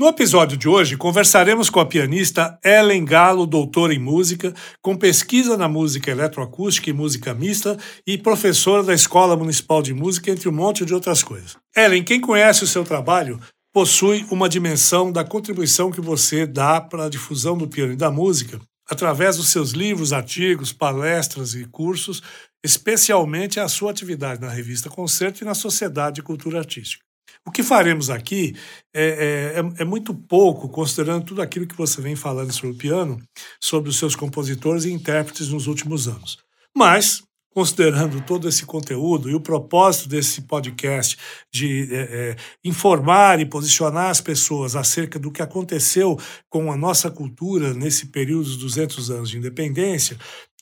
No 0.00 0.08
episódio 0.08 0.56
de 0.56 0.66
hoje, 0.66 0.96
conversaremos 0.96 1.68
com 1.68 1.78
a 1.78 1.84
pianista 1.84 2.58
Ellen 2.64 3.04
Galo, 3.04 3.46
doutora 3.46 3.92
em 3.92 3.98
música, 3.98 4.54
com 4.80 4.96
pesquisa 4.96 5.58
na 5.58 5.68
música 5.68 6.10
eletroacústica 6.10 6.88
e 6.88 6.92
música 6.94 7.34
mista 7.34 7.76
e 8.06 8.16
professora 8.16 8.82
da 8.82 8.94
Escola 8.94 9.36
Municipal 9.36 9.82
de 9.82 9.92
Música, 9.92 10.30
entre 10.30 10.48
um 10.48 10.52
monte 10.52 10.86
de 10.86 10.94
outras 10.94 11.22
coisas. 11.22 11.54
Ellen, 11.76 12.02
quem 12.02 12.18
conhece 12.18 12.64
o 12.64 12.66
seu 12.66 12.82
trabalho 12.82 13.38
possui 13.74 14.24
uma 14.30 14.48
dimensão 14.48 15.12
da 15.12 15.22
contribuição 15.22 15.90
que 15.90 16.00
você 16.00 16.46
dá 16.46 16.80
para 16.80 17.04
a 17.04 17.10
difusão 17.10 17.58
do 17.58 17.68
piano 17.68 17.92
e 17.92 17.96
da 17.96 18.10
música 18.10 18.58
através 18.88 19.36
dos 19.36 19.50
seus 19.50 19.72
livros, 19.72 20.14
artigos, 20.14 20.72
palestras 20.72 21.52
e 21.52 21.66
cursos, 21.66 22.22
especialmente 22.64 23.60
a 23.60 23.68
sua 23.68 23.90
atividade 23.90 24.40
na 24.40 24.48
revista 24.48 24.88
Concerto 24.88 25.42
e 25.42 25.46
na 25.46 25.54
Sociedade 25.54 26.16
de 26.16 26.22
Cultura 26.22 26.58
Artística. 26.58 27.09
O 27.46 27.50
que 27.50 27.62
faremos 27.62 28.10
aqui 28.10 28.54
é, 28.94 29.54
é, 29.56 29.82
é, 29.82 29.84
muito 29.84 30.14
pouco, 30.14 30.68
considerando 30.68 31.24
tudo 31.24 31.42
aquilo 31.42 31.66
que 31.66 31.76
você 31.76 32.00
vem 32.00 32.14
falando 32.14 32.52
sobre 32.52 32.70
o 32.70 32.78
piano, 32.78 33.20
sobre 33.60 33.90
os 33.90 33.98
seus 33.98 34.14
compositores 34.14 34.84
e 34.84 34.92
intérpretes 34.92 35.48
nos 35.48 35.66
últimos 35.66 36.06
anos. 36.06 36.38
Mas, 36.76 37.22
considerando 37.52 38.20
todo 38.20 38.48
esse 38.48 38.64
conteúdo 38.64 39.28
e 39.28 39.34
o 39.34 39.40
propósito 39.40 40.08
desse 40.08 40.42
podcast 40.42 41.16
de 41.52 41.88
é, 41.92 41.96
é, 41.96 42.36
informar 42.64 43.40
e 43.40 43.46
posicionar 43.46 44.10
as 44.10 44.20
pessoas 44.20 44.76
acerca 44.76 45.18
do 45.18 45.32
que 45.32 45.42
aconteceu 45.42 46.18
com 46.48 46.70
a 46.70 46.76
nossa 46.76 47.10
cultura 47.10 47.74
nesse 47.74 48.06
período 48.06 48.44
dos 48.44 48.56
200 48.58 49.10
anos 49.10 49.30
de 49.30 49.38
independência, 49.38 50.16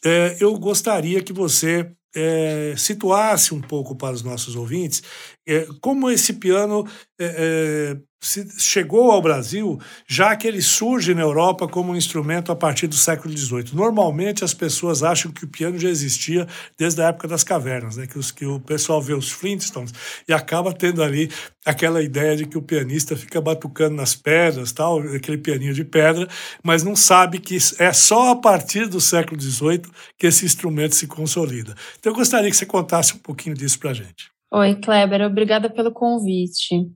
é, 0.04 0.36
eu 0.40 0.56
gostaria 0.58 1.22
que 1.22 1.32
você 1.32 1.92
é, 2.14 2.74
situasse 2.76 3.54
um 3.54 3.60
pouco 3.60 3.96
para 3.96 4.14
os 4.14 4.22
nossos 4.22 4.56
ouvintes 4.56 5.02
é, 5.46 5.66
como 5.80 6.10
esse 6.10 6.34
piano 6.34 6.86
é, 7.18 7.94
é 7.96 8.07
chegou 8.20 9.12
ao 9.12 9.22
Brasil, 9.22 9.78
já 10.06 10.34
que 10.34 10.46
ele 10.46 10.60
surge 10.60 11.14
na 11.14 11.22
Europa 11.22 11.68
como 11.68 11.92
um 11.92 11.96
instrumento 11.96 12.50
a 12.50 12.56
partir 12.56 12.88
do 12.88 12.96
século 12.96 13.36
XVIII. 13.36 13.74
Normalmente 13.74 14.44
as 14.44 14.52
pessoas 14.52 15.02
acham 15.02 15.30
que 15.30 15.44
o 15.44 15.48
piano 15.48 15.78
já 15.78 15.88
existia 15.88 16.46
desde 16.76 17.00
a 17.00 17.08
época 17.08 17.28
das 17.28 17.44
cavernas, 17.44 17.96
né? 17.96 18.06
que, 18.06 18.18
os, 18.18 18.32
que 18.32 18.44
o 18.44 18.58
pessoal 18.58 19.00
vê 19.00 19.14
os 19.14 19.30
Flintstones 19.30 19.92
e 20.26 20.32
acaba 20.32 20.72
tendo 20.72 21.02
ali 21.02 21.30
aquela 21.64 22.02
ideia 22.02 22.36
de 22.36 22.46
que 22.46 22.58
o 22.58 22.62
pianista 22.62 23.16
fica 23.16 23.40
batucando 23.40 23.94
nas 23.94 24.16
pedras, 24.16 24.72
tal, 24.72 24.98
aquele 25.00 25.38
pianinho 25.38 25.74
de 25.74 25.84
pedra, 25.84 26.26
mas 26.64 26.82
não 26.82 26.96
sabe 26.96 27.38
que 27.38 27.56
é 27.78 27.92
só 27.92 28.32
a 28.32 28.36
partir 28.36 28.88
do 28.88 29.00
século 29.00 29.40
XVIII 29.40 29.82
que 30.18 30.26
esse 30.26 30.44
instrumento 30.44 30.94
se 30.94 31.06
consolida. 31.06 31.74
Então 31.98 32.12
eu 32.12 32.16
gostaria 32.16 32.50
que 32.50 32.56
você 32.56 32.66
contasse 32.66 33.14
um 33.14 33.18
pouquinho 33.18 33.54
disso 33.54 33.78
para 33.78 33.94
gente. 33.94 34.30
Oi, 34.50 34.74
Kleber, 34.76 35.20
obrigada 35.20 35.68
pelo 35.68 35.92
convite. 35.92 36.90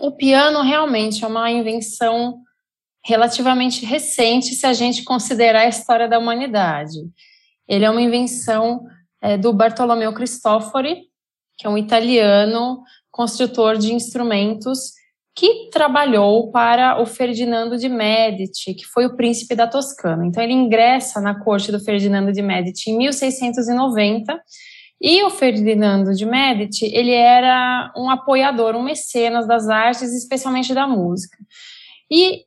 O 0.00 0.12
piano 0.12 0.62
realmente 0.62 1.24
é 1.24 1.26
uma 1.26 1.50
invenção 1.50 2.40
relativamente 3.04 3.84
recente 3.84 4.54
se 4.54 4.66
a 4.66 4.72
gente 4.72 5.02
considerar 5.02 5.62
a 5.62 5.68
história 5.68 6.08
da 6.08 6.18
humanidade. 6.18 6.98
Ele 7.66 7.84
é 7.84 7.90
uma 7.90 8.02
invenção 8.02 8.84
é, 9.20 9.36
do 9.36 9.52
Bartolomeu 9.52 10.12
Cristofori, 10.12 11.02
que 11.56 11.66
é 11.66 11.70
um 11.70 11.78
italiano 11.78 12.82
construtor 13.10 13.76
de 13.76 13.92
instrumentos 13.92 14.92
que 15.34 15.70
trabalhou 15.70 16.50
para 16.50 17.00
o 17.00 17.06
Ferdinando 17.06 17.76
de 17.76 17.88
Medici, 17.88 18.74
que 18.74 18.84
foi 18.84 19.06
o 19.06 19.16
príncipe 19.16 19.54
da 19.54 19.66
Toscana. 19.66 20.26
Então 20.26 20.42
ele 20.42 20.52
ingressa 20.52 21.20
na 21.20 21.38
corte 21.42 21.70
do 21.70 21.80
Ferdinando 21.80 22.32
de 22.32 22.42
Medici 22.42 22.90
em 22.90 22.98
1690 22.98 24.40
e 25.00 25.22
o 25.22 25.30
Ferdinando 25.30 26.12
de 26.14 26.26
Medici, 26.26 26.86
ele 26.86 27.12
era 27.12 27.92
um 27.96 28.10
apoiador, 28.10 28.74
um 28.74 28.82
mecenas 28.82 29.46
das 29.46 29.68
artes, 29.68 30.12
especialmente 30.12 30.74
da 30.74 30.88
música. 30.88 31.38
E 32.10 32.42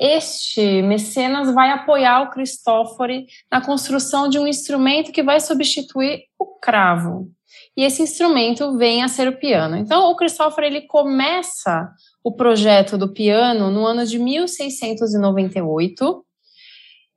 este 0.00 0.80
mecenas 0.82 1.52
vai 1.52 1.70
apoiar 1.70 2.22
o 2.22 2.30
Cristofori 2.30 3.26
na 3.50 3.60
construção 3.60 4.28
de 4.28 4.38
um 4.38 4.46
instrumento 4.46 5.10
que 5.10 5.24
vai 5.24 5.40
substituir 5.40 6.26
o 6.38 6.46
cravo. 6.60 7.28
E 7.76 7.82
esse 7.82 8.02
instrumento 8.02 8.76
vem 8.76 9.02
a 9.02 9.08
ser 9.08 9.26
o 9.26 9.36
piano. 9.36 9.76
Então, 9.76 10.08
o 10.10 10.16
Cristofori 10.16 10.68
ele 10.68 10.82
começa 10.82 11.90
o 12.22 12.30
projeto 12.32 12.96
do 12.96 13.12
piano 13.12 13.70
no 13.70 13.84
ano 13.84 14.06
de 14.06 14.18
1698 14.18 16.24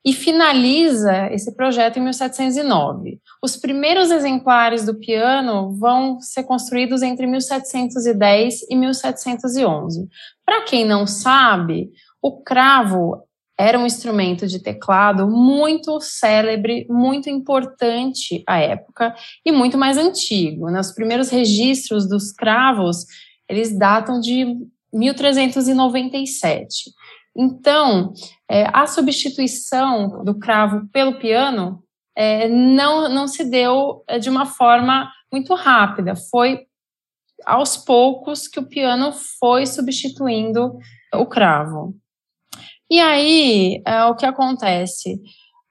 e 0.03 0.13
finaliza 0.13 1.31
esse 1.31 1.55
projeto 1.55 1.97
em 1.97 2.03
1709. 2.03 3.19
Os 3.43 3.57
primeiros 3.57 4.11
exemplares 4.11 4.85
do 4.85 4.95
piano 4.95 5.73
vão 5.73 6.21
ser 6.21 6.43
construídos 6.43 7.01
entre 7.01 7.25
1710 7.25 8.69
e 8.69 8.75
1711. 8.75 10.07
Para 10.45 10.63
quem 10.63 10.85
não 10.85 11.07
sabe, 11.07 11.89
o 12.21 12.43
cravo 12.43 13.23
era 13.57 13.79
um 13.79 13.85
instrumento 13.85 14.47
de 14.47 14.59
teclado 14.59 15.27
muito 15.27 15.99
célebre, 16.01 16.85
muito 16.89 17.29
importante 17.29 18.43
à 18.47 18.59
época 18.59 19.15
e 19.45 19.51
muito 19.51 19.77
mais 19.77 19.97
antigo. 19.97 20.69
Né? 20.69 20.79
Os 20.79 20.91
primeiros 20.91 21.29
registros 21.29 22.07
dos 22.07 22.31
cravos, 22.31 23.05
eles 23.49 23.77
datam 23.77 24.19
de 24.19 24.55
1397. 24.93 26.91
Então, 27.35 28.13
é, 28.49 28.67
a 28.73 28.85
substituição 28.85 30.23
do 30.23 30.37
cravo 30.37 30.87
pelo 30.91 31.17
piano 31.17 31.83
é, 32.15 32.47
não, 32.47 33.09
não 33.09 33.27
se 33.27 33.43
deu 33.49 34.03
é, 34.07 34.19
de 34.19 34.29
uma 34.29 34.45
forma 34.45 35.11
muito 35.31 35.53
rápida, 35.55 36.15
foi 36.15 36.65
aos 37.45 37.77
poucos 37.77 38.47
que 38.47 38.59
o 38.59 38.67
piano 38.67 39.11
foi 39.39 39.65
substituindo 39.65 40.77
o 41.13 41.25
cravo. 41.25 41.95
E 42.89 42.99
aí, 42.99 43.81
é, 43.85 44.03
o 44.05 44.15
que 44.15 44.25
acontece? 44.25 45.21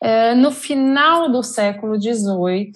É, 0.03 0.35
no 0.35 0.51
final 0.51 1.31
do 1.31 1.43
século 1.43 2.01
XVIII, 2.01 2.73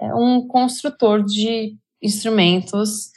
é, 0.00 0.14
um 0.14 0.46
construtor 0.48 1.22
de 1.22 1.76
instrumentos, 2.02 3.10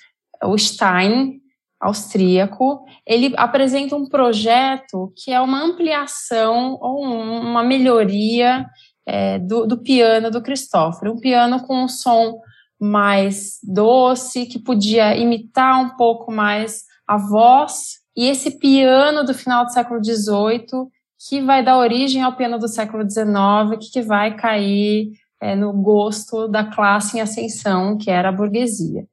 o 0.44 0.58
Stein, 0.58 1.42
austríaco, 1.80 2.84
ele 3.06 3.34
apresenta 3.38 3.96
um 3.96 4.08
projeto 4.08 5.14
que 5.16 5.32
é 5.32 5.40
uma 5.40 5.64
ampliação 5.64 6.78
ou 6.82 7.04
uma 7.04 7.64
melhoria 7.64 8.66
é, 9.08 9.40
do, 9.40 9.66
do, 9.66 9.78
piano 9.78 10.30
do 10.30 10.42
Christopher, 10.42 11.10
um 11.10 11.20
piano 11.20 11.66
com 11.66 11.86
um 11.86 11.88
som 11.88 12.42
mais 12.78 13.58
doce, 13.64 14.46
que 14.46 14.60
podia 14.60 15.16
imitar 15.16 15.80
um 15.80 15.96
pouco 15.96 16.32
mais 16.32 16.84
a 17.08 17.18
voz, 17.18 18.00
e 18.16 18.28
esse 18.28 18.60
piano 18.60 19.24
do 19.24 19.34
final 19.34 19.66
do 19.66 19.72
século 19.72 20.04
XVIII, 20.04 20.88
que 21.30 21.42
vai 21.42 21.64
dar 21.64 21.78
origem 21.78 22.22
ao 22.22 22.36
piano 22.36 22.60
do 22.60 22.68
século 22.68 23.10
XIX, 23.10 23.80
que, 23.80 23.92
que 23.92 24.02
vai 24.02 24.36
cair 24.36 25.12
é, 25.42 25.56
no 25.56 25.72
gosto 25.72 26.48
da 26.48 26.66
classe 26.66 27.18
em 27.18 27.22
ascensão, 27.22 27.98
que 27.98 28.12
era 28.12 28.30
a 28.30 28.32
burguesia. 28.32 29.08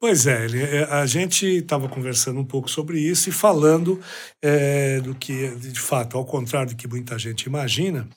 Pois 0.00 0.28
é, 0.28 0.46
é, 0.46 0.84
a 0.84 1.06
gente 1.06 1.44
estava 1.44 1.88
conversando 1.88 2.38
um 2.38 2.44
pouco 2.44 2.70
sobre 2.70 3.00
isso 3.00 3.28
e 3.28 3.32
falando 3.32 4.00
é, 4.40 5.00
do 5.00 5.12
que, 5.12 5.56
de 5.56 5.80
fato, 5.80 6.16
ao 6.16 6.24
contrário 6.24 6.70
do 6.70 6.76
que 6.76 6.86
muita 6.86 7.18
gente 7.18 7.44
imagina, 7.44 8.08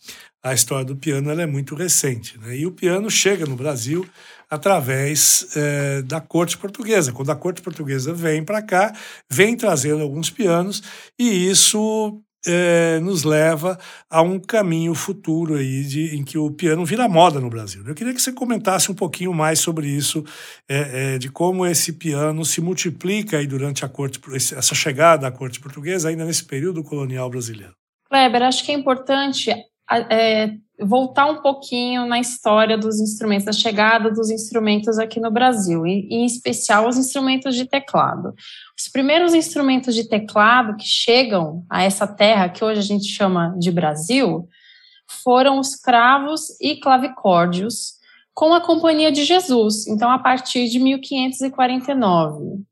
a 0.44 0.54
história 0.54 0.86
do 0.86 0.96
piano 0.96 1.30
é 1.32 1.46
muito 1.46 1.76
recente. 1.76 2.38
Né? 2.40 2.58
E 2.58 2.66
o 2.66 2.72
piano 2.72 3.10
chega 3.10 3.46
no 3.46 3.56
Brasil 3.56 4.08
através 4.50 5.48
é, 5.56 6.02
da 6.02 6.20
corte 6.20 6.58
portuguesa. 6.58 7.14
Quando 7.14 7.32
a 7.32 7.36
corte 7.36 7.62
portuguesa 7.62 8.14
vem 8.14 8.44
para 8.44 8.62
cá, 8.62 8.94
vem 9.30 9.56
trazendo 9.56 10.02
alguns 10.02 10.30
pianos, 10.30 10.84
e 11.18 11.50
isso 11.50 12.22
é, 12.46 13.00
nos 13.00 13.24
leva 13.24 13.80
a 14.10 14.22
um 14.22 14.40
caminho 14.40 14.94
futuro 14.94 15.56
aí 15.56 15.84
de, 15.84 16.16
em 16.16 16.24
que 16.24 16.38
o 16.38 16.52
piano 16.52 16.84
vira 16.84 17.08
moda 17.08 17.40
no 17.40 17.50
Brasil. 17.50 17.84
Eu 17.86 17.96
queria 17.96 18.14
que 18.14 18.22
você 18.22 18.34
comentasse 18.34 18.92
um 18.92 18.96
pouquinho 18.96 19.34
mais 19.34 19.60
sobre 19.60 19.88
isso, 19.88 20.24
é, 20.68 21.18
de 21.18 21.30
como 21.30 21.66
esse 21.66 21.94
piano 21.94 22.44
se 22.44 22.60
multiplica 22.60 23.38
aí 23.38 23.48
durante 23.48 23.86
a 23.86 23.90
corte, 23.90 24.20
essa 24.36 24.76
chegada 24.76 25.28
à 25.28 25.32
corte 25.32 25.60
portuguesa, 25.60 26.10
ainda 26.10 26.26
nesse 26.26 26.44
período 26.44 26.84
colonial 26.84 27.30
brasileiro. 27.30 27.74
Kleber, 28.10 28.42
acho 28.42 28.66
que 28.66 28.72
é 28.72 28.76
importante 28.76 29.54
é, 30.10 30.54
voltar 30.80 31.28
um 31.28 31.42
pouquinho 31.42 32.06
na 32.06 32.20
história 32.20 32.78
dos 32.78 33.00
instrumentos, 33.00 33.46
da 33.46 33.54
chegada 33.54 34.10
dos 34.10 34.30
instrumentos 34.30 34.98
aqui 34.98 35.20
no 35.20 35.32
Brasil, 35.32 35.86
e, 35.86 36.08
em 36.10 36.26
especial 36.26 36.88
os 36.88 36.98
instrumentos 36.98 37.56
de 37.56 37.66
teclado. 37.66 38.34
Os 38.78 38.88
primeiros 38.92 39.34
instrumentos 39.34 39.94
de 39.94 40.08
teclado 40.08 40.76
que 40.76 40.86
chegam 40.86 41.66
a 41.70 41.84
essa 41.84 42.08
terra, 42.08 42.50
que 42.50 42.64
hoje 42.64 42.80
a 42.80 42.84
gente 42.84 43.06
chama 43.06 43.56
de 43.60 43.72
Brasil, 43.72 44.48
foram 45.24 45.60
os 45.60 45.76
cravos 45.76 46.60
e 46.60 46.78
clavicórdios, 46.78 48.00
com 48.34 48.54
a 48.54 48.62
Companhia 48.62 49.12
de 49.12 49.26
Jesus, 49.26 49.86
então 49.88 50.10
a 50.10 50.18
partir 50.18 50.70
de 50.70 50.80
1549. 50.80 52.64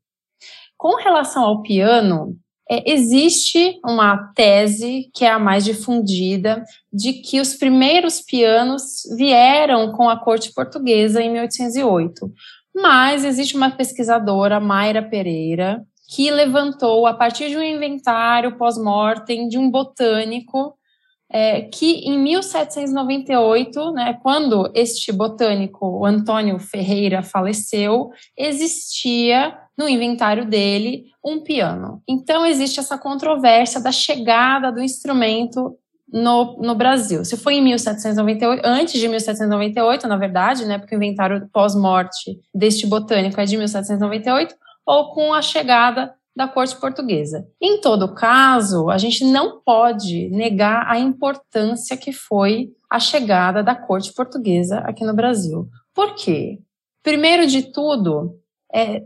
Com 0.76 0.96
relação 0.96 1.44
ao 1.44 1.62
piano, 1.62 2.38
é, 2.70 2.88
existe 2.88 3.80
uma 3.84 4.32
tese 4.34 5.10
que 5.12 5.24
é 5.24 5.30
a 5.30 5.40
mais 5.40 5.64
difundida 5.64 6.62
de 6.92 7.14
que 7.14 7.40
os 7.40 7.54
primeiros 7.54 8.20
pianos 8.20 9.02
vieram 9.16 9.90
com 9.92 10.08
a 10.08 10.16
corte 10.16 10.52
portuguesa 10.54 11.20
em 11.20 11.32
1808. 11.32 12.30
Mas 12.74 13.24
existe 13.24 13.56
uma 13.56 13.70
pesquisadora, 13.72 14.60
Mayra 14.60 15.02
Pereira, 15.02 15.82
que 16.08 16.30
levantou, 16.30 17.06
a 17.06 17.14
partir 17.14 17.48
de 17.48 17.56
um 17.56 17.62
inventário 17.62 18.56
pós-mortem 18.56 19.48
de 19.48 19.58
um 19.58 19.68
botânico, 19.68 20.74
é, 21.32 21.62
que 21.62 22.00
em 22.06 22.18
1798, 22.18 23.92
né, 23.92 24.18
quando 24.20 24.70
este 24.74 25.12
botânico, 25.12 26.04
Antônio 26.04 26.58
Ferreira, 26.58 27.22
faleceu, 27.22 28.10
existia 28.36 29.56
no 29.78 29.88
inventário 29.88 30.44
dele 30.44 31.04
um 31.24 31.40
piano. 31.40 32.02
Então, 32.08 32.44
existe 32.44 32.80
essa 32.80 32.98
controvérsia 32.98 33.80
da 33.80 33.92
chegada 33.92 34.72
do 34.72 34.82
instrumento 34.82 35.76
no, 36.12 36.56
no 36.60 36.74
Brasil. 36.74 37.24
Se 37.24 37.36
foi 37.36 37.54
em 37.54 37.62
1798, 37.62 38.62
antes 38.64 39.00
de 39.00 39.06
1798, 39.06 40.08
na 40.08 40.16
verdade, 40.16 40.66
né, 40.66 40.78
porque 40.78 40.94
o 40.94 40.98
inventário 40.98 41.48
pós-morte 41.52 42.38
deste 42.52 42.86
botânico 42.86 43.40
é 43.40 43.44
de 43.44 43.56
1798, 43.56 44.54
ou 44.84 45.12
com 45.12 45.32
a 45.32 45.40
chegada 45.40 46.12
da 46.40 46.48
corte 46.48 46.74
portuguesa. 46.76 47.46
Em 47.60 47.82
todo 47.82 48.14
caso, 48.14 48.88
a 48.88 48.96
gente 48.96 49.26
não 49.26 49.60
pode 49.60 50.30
negar 50.30 50.86
a 50.88 50.98
importância 50.98 51.98
que 51.98 52.12
foi 52.12 52.70
a 52.90 52.98
chegada 52.98 53.62
da 53.62 53.74
corte 53.74 54.10
portuguesa 54.14 54.78
aqui 54.78 55.04
no 55.04 55.14
Brasil. 55.14 55.68
Por 55.94 56.14
quê? 56.14 56.58
Primeiro 57.02 57.46
de 57.46 57.70
tudo, 57.70 58.40
é, 58.72 59.02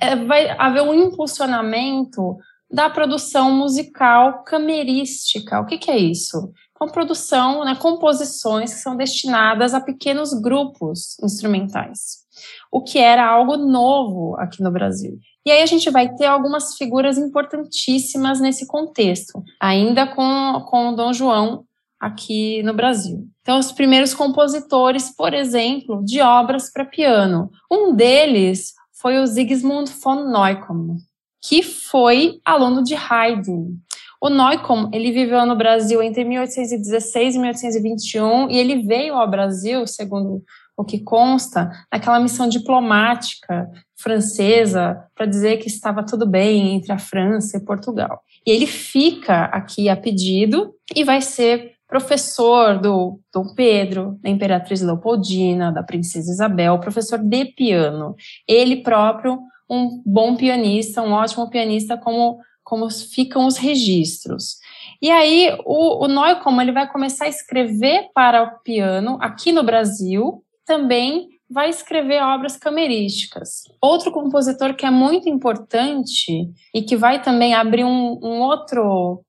é, 0.00 0.16
vai 0.16 0.50
haver 0.58 0.82
um 0.82 0.92
impulsionamento 0.92 2.36
da 2.68 2.90
produção 2.90 3.52
musical 3.52 4.42
camerística. 4.42 5.60
O 5.60 5.66
que, 5.66 5.78
que 5.78 5.90
é 5.90 5.98
isso? 5.98 6.52
Então, 6.74 6.88
produção, 6.88 7.64
né, 7.64 7.76
composições 7.76 8.74
que 8.74 8.80
são 8.80 8.96
destinadas 8.96 9.72
a 9.72 9.80
pequenos 9.80 10.32
grupos 10.34 11.16
instrumentais, 11.22 12.24
o 12.72 12.82
que 12.82 12.98
era 12.98 13.24
algo 13.24 13.56
novo 13.56 14.34
aqui 14.40 14.60
no 14.60 14.72
Brasil. 14.72 15.16
E 15.44 15.50
aí 15.50 15.62
a 15.62 15.66
gente 15.66 15.90
vai 15.90 16.14
ter 16.14 16.26
algumas 16.26 16.76
figuras 16.76 17.18
importantíssimas 17.18 18.40
nesse 18.40 18.66
contexto, 18.66 19.42
ainda 19.60 20.06
com, 20.06 20.64
com 20.68 20.90
o 20.90 20.96
Dom 20.96 21.12
João 21.12 21.64
aqui 22.00 22.62
no 22.62 22.74
Brasil. 22.74 23.26
Então, 23.42 23.58
os 23.58 23.72
primeiros 23.72 24.14
compositores, 24.14 25.14
por 25.14 25.34
exemplo, 25.34 26.04
de 26.04 26.20
obras 26.20 26.72
para 26.72 26.84
piano. 26.84 27.50
Um 27.70 27.94
deles 27.94 28.72
foi 29.00 29.18
o 29.18 29.26
Sigismund 29.26 29.90
von 30.02 30.28
Neukomm, 30.30 30.96
que 31.40 31.62
foi 31.62 32.40
aluno 32.44 32.82
de 32.82 32.94
Haydn. 32.94 33.76
O 34.20 34.28
Neukomm, 34.28 34.90
ele 34.92 35.10
viveu 35.10 35.44
no 35.44 35.56
Brasil 35.56 36.00
entre 36.00 36.24
1816 36.24 37.34
e 37.34 37.38
1821 37.38 38.50
e 38.50 38.58
ele 38.58 38.82
veio 38.82 39.14
ao 39.14 39.28
Brasil, 39.28 39.84
segundo 39.88 40.44
o 40.76 40.84
que 40.84 41.00
consta, 41.00 41.70
naquela 41.92 42.20
missão 42.20 42.48
diplomática 42.48 43.68
francesa 44.02 45.04
para 45.14 45.26
dizer 45.26 45.58
que 45.58 45.68
estava 45.68 46.04
tudo 46.04 46.26
bem 46.26 46.74
entre 46.74 46.92
a 46.92 46.98
França 46.98 47.56
e 47.56 47.64
Portugal. 47.64 48.22
E 48.46 48.50
ele 48.50 48.66
fica 48.66 49.44
aqui 49.44 49.88
a 49.88 49.96
pedido 49.96 50.74
e 50.94 51.04
vai 51.04 51.20
ser 51.20 51.72
professor 51.86 52.78
do 52.80 53.20
Dom 53.32 53.54
Pedro, 53.54 54.18
da 54.22 54.30
Imperatriz 54.30 54.80
Leopoldina, 54.80 55.70
da 55.70 55.82
Princesa 55.82 56.32
Isabel, 56.32 56.80
professor 56.80 57.18
de 57.18 57.44
piano. 57.44 58.16
Ele 58.48 58.82
próprio, 58.82 59.38
um 59.68 60.02
bom 60.04 60.34
pianista, 60.34 61.02
um 61.02 61.12
ótimo 61.12 61.50
pianista, 61.50 61.96
como, 61.96 62.38
como 62.64 62.90
ficam 62.90 63.46
os 63.46 63.58
registros. 63.58 64.56
E 65.02 65.10
aí, 65.10 65.54
o, 65.66 66.04
o 66.04 66.08
Neukomm, 66.08 66.62
ele 66.62 66.72
vai 66.72 66.90
começar 66.90 67.26
a 67.26 67.28
escrever 67.28 68.08
para 68.14 68.42
o 68.42 68.62
piano 68.62 69.18
aqui 69.20 69.52
no 69.52 69.62
Brasil, 69.62 70.42
também 70.64 71.28
vai 71.52 71.68
escrever 71.68 72.22
obras 72.22 72.56
camerísticas. 72.56 73.62
Outro 73.80 74.10
compositor 74.10 74.74
que 74.74 74.86
é 74.86 74.90
muito 74.90 75.28
importante 75.28 76.50
e 76.74 76.82
que 76.82 76.96
vai 76.96 77.22
também 77.22 77.54
abrir 77.54 77.84
um, 77.84 78.18
um 78.22 78.40
outro 78.40 79.22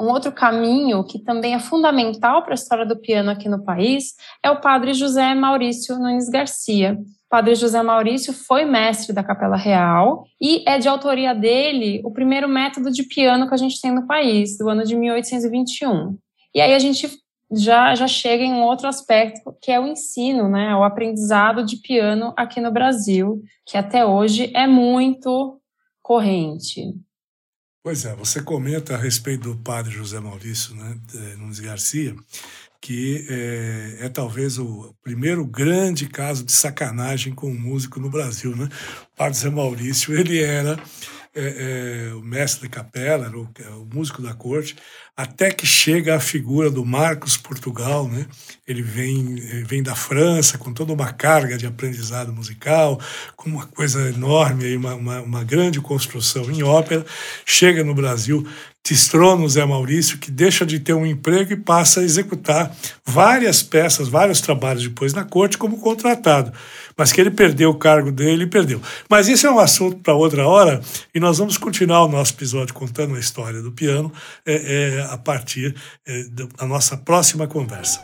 um 0.00 0.06
outro 0.06 0.32
caminho 0.32 1.04
que 1.04 1.18
também 1.18 1.54
é 1.54 1.58
fundamental 1.58 2.42
para 2.42 2.54
a 2.54 2.56
história 2.56 2.86
do 2.86 2.98
piano 2.98 3.30
aqui 3.30 3.48
no 3.48 3.64
país 3.64 4.14
é 4.42 4.50
o 4.50 4.60
padre 4.60 4.94
José 4.94 5.34
Maurício 5.34 5.98
Nunes 5.98 6.28
Garcia. 6.28 6.98
O 6.98 7.28
padre 7.28 7.54
José 7.54 7.82
Maurício 7.82 8.32
foi 8.32 8.64
mestre 8.64 9.12
da 9.12 9.22
Capela 9.22 9.56
Real 9.56 10.24
e 10.40 10.64
é 10.68 10.78
de 10.78 10.88
autoria 10.88 11.34
dele 11.34 12.00
o 12.04 12.12
primeiro 12.12 12.48
método 12.48 12.90
de 12.90 13.04
piano 13.04 13.46
que 13.46 13.54
a 13.54 13.58
gente 13.58 13.80
tem 13.80 13.92
no 13.92 14.06
país, 14.06 14.56
do 14.56 14.68
ano 14.68 14.84
de 14.84 14.96
1821. 14.96 16.16
E 16.54 16.60
aí 16.60 16.72
a 16.72 16.78
gente 16.78 17.08
já, 17.50 17.94
já 17.94 18.08
chega 18.08 18.42
em 18.42 18.52
um 18.52 18.62
outro 18.62 18.88
aspecto, 18.88 19.56
que 19.60 19.70
é 19.70 19.78
o 19.78 19.86
ensino, 19.86 20.48
né, 20.48 20.74
o 20.74 20.82
aprendizado 20.82 21.64
de 21.64 21.76
piano 21.76 22.32
aqui 22.36 22.60
no 22.60 22.72
Brasil, 22.72 23.42
que 23.66 23.76
até 23.76 24.04
hoje 24.04 24.50
é 24.54 24.66
muito 24.66 25.60
corrente. 26.02 26.94
Pois 27.82 28.06
é, 28.06 28.14
você 28.14 28.42
comenta 28.42 28.94
a 28.94 28.98
respeito 28.98 29.52
do 29.52 29.62
padre 29.62 29.92
José 29.92 30.18
Maurício 30.18 30.74
né, 30.74 30.98
Nunes 31.36 31.60
Garcia, 31.60 32.16
que 32.80 33.26
é, 33.28 34.06
é, 34.06 34.08
talvez 34.08 34.58
o 34.58 34.94
primeiro 35.02 35.44
grande 35.44 36.06
caso 36.06 36.44
de 36.44 36.52
sacanagem 36.52 37.34
com 37.34 37.46
o 37.46 37.58
músico 37.58 38.00
no 38.00 38.10
Brasil. 38.10 38.56
Né? 38.56 38.68
O 39.12 39.16
padre 39.16 39.34
José 39.34 39.50
Maurício, 39.50 40.18
ele 40.18 40.42
era 40.42 40.78
é, 41.34 42.10
é, 42.10 42.14
o 42.14 42.20
mestre 42.20 42.62
de 42.62 42.68
capela, 42.68 43.28
o, 43.30 43.48
é, 43.58 43.68
o, 43.70 43.84
músico 43.92 44.22
da 44.22 44.32
corte, 44.32 44.76
até 45.16 45.50
que 45.50 45.66
chega 45.66 46.14
a 46.14 46.20
figura 46.20 46.70
do 46.70 46.84
Marcos 46.84 47.36
Portugal, 47.36 48.08
né? 48.08 48.26
Ele 48.66 48.82
vem, 48.82 49.34
vem 49.64 49.82
da 49.82 49.94
França 49.94 50.56
com 50.56 50.72
toda 50.72 50.92
uma 50.92 51.12
carga 51.12 51.58
de 51.58 51.66
aprendizado 51.66 52.32
musical, 52.32 53.00
com 53.36 53.50
uma 53.50 53.66
coisa 53.66 54.08
enorme, 54.08 54.76
uma, 54.76 54.94
uma, 54.94 55.20
uma 55.20 55.44
grande 55.44 55.80
construção 55.80 56.50
em 56.50 56.62
ópera, 56.62 57.04
chega 57.44 57.82
no 57.82 57.94
Brasil, 57.94 58.46
destrona 58.86 59.44
o 59.44 59.48
Zé 59.48 59.64
Maurício, 59.64 60.18
que 60.18 60.30
deixa 60.30 60.66
de 60.66 60.78
ter 60.78 60.92
um 60.92 61.06
emprego 61.06 61.52
e 61.52 61.56
passa 61.56 62.00
a 62.00 62.04
executar 62.04 62.74
várias 63.04 63.62
peças, 63.62 64.08
vários 64.08 64.40
trabalhos 64.40 64.82
depois 64.82 65.14
na 65.14 65.24
corte 65.24 65.56
como 65.56 65.78
contratado 65.78 66.52
mas 66.96 67.12
que 67.12 67.20
ele 67.20 67.30
perdeu 67.30 67.70
o 67.70 67.74
cargo 67.74 68.10
dele, 68.10 68.46
perdeu. 68.46 68.80
Mas 69.08 69.28
isso 69.28 69.46
é 69.46 69.50
um 69.50 69.58
assunto 69.58 69.96
para 69.98 70.14
outra 70.14 70.46
hora 70.46 70.80
e 71.14 71.20
nós 71.20 71.38
vamos 71.38 71.58
continuar 71.58 72.04
o 72.04 72.08
nosso 72.08 72.32
episódio 72.32 72.74
contando 72.74 73.14
a 73.14 73.20
história 73.20 73.60
do 73.60 73.72
piano 73.72 74.12
é, 74.46 74.54
é, 74.54 75.12
a 75.12 75.18
partir 75.18 75.74
é, 76.06 76.24
da 76.56 76.66
nossa 76.66 76.96
próxima 76.96 77.46
conversa. 77.46 78.00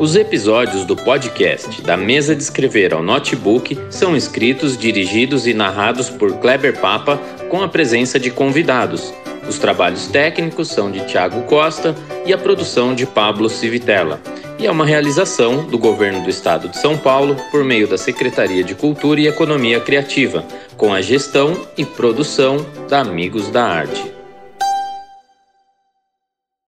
Os 0.00 0.16
episódios 0.16 0.84
do 0.84 0.96
podcast 0.96 1.82
Da 1.82 1.96
Mesa 1.96 2.34
de 2.34 2.42
Escrever 2.42 2.94
ao 2.94 3.02
Notebook 3.02 3.78
são 3.90 4.16
escritos, 4.16 4.76
dirigidos 4.76 5.46
e 5.46 5.52
narrados 5.52 6.08
por 6.08 6.38
Kleber 6.38 6.80
Papa 6.80 7.18
com 7.50 7.62
a 7.62 7.68
presença 7.68 8.18
de 8.18 8.30
convidados. 8.30 9.12
Os 9.48 9.58
trabalhos 9.58 10.06
técnicos 10.06 10.68
são 10.68 10.90
de 10.90 11.06
Tiago 11.06 11.42
Costa 11.42 11.94
e 12.24 12.32
a 12.32 12.38
produção 12.38 12.94
de 12.94 13.06
Pablo 13.06 13.48
Civitella 13.48 14.20
e 14.62 14.66
é 14.66 14.70
uma 14.70 14.86
realização 14.86 15.64
do 15.66 15.76
Governo 15.76 16.22
do 16.22 16.30
Estado 16.30 16.68
de 16.68 16.78
São 16.78 16.96
Paulo 16.96 17.34
por 17.50 17.64
meio 17.64 17.88
da 17.88 17.98
Secretaria 17.98 18.62
de 18.62 18.76
Cultura 18.76 19.20
e 19.20 19.26
Economia 19.26 19.80
Criativa, 19.80 20.44
com 20.76 20.94
a 20.94 21.00
gestão 21.02 21.66
e 21.76 21.84
produção 21.84 22.64
da 22.88 23.00
Amigos 23.00 23.50
da 23.50 23.64
Arte. 23.64 24.21